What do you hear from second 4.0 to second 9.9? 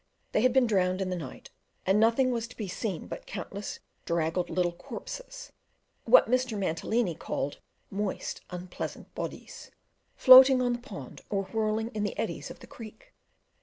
draggled little corpses, what Mr. Mantilini called "moist unpleasant bodies,"